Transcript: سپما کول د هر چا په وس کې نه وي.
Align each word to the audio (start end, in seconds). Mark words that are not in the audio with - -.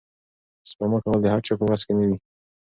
سپما 0.69 0.97
کول 1.03 1.19
د 1.21 1.25
هر 1.33 1.39
چا 1.47 1.53
په 1.59 1.65
وس 1.69 1.81
کې 1.85 1.93
نه 1.99 2.05
وي. 2.09 2.17